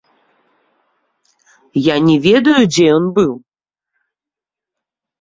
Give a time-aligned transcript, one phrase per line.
[1.93, 3.33] Я не ведаю, дзе ён быў.